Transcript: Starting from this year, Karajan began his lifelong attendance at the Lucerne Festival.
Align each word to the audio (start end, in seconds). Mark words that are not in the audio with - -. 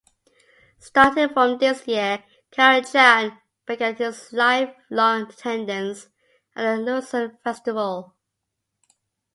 Starting 0.79 1.29
from 1.29 1.59
this 1.59 1.87
year, 1.87 2.23
Karajan 2.51 3.37
began 3.67 3.95
his 3.97 4.33
lifelong 4.33 5.29
attendance 5.29 6.09
at 6.55 6.63
the 6.63 6.77
Lucerne 6.81 7.37
Festival. 7.43 8.15